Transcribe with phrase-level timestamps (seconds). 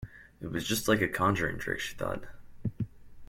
[0.41, 2.23] It was just like a conjuring-trick, she thought.